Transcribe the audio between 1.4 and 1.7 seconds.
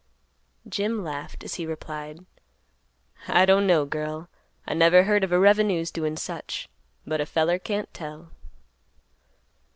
as he